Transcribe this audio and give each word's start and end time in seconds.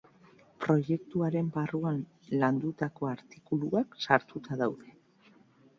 Proiektu 0.63 1.21
haren 1.27 1.51
barruan 1.57 1.99
landutako 2.45 3.11
artikuluak 3.13 4.03
sartuta 4.07 4.61
daude. 4.65 4.99